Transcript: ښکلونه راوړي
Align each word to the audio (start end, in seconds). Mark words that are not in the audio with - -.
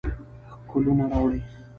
ښکلونه 0.67 1.03
راوړي 1.11 1.39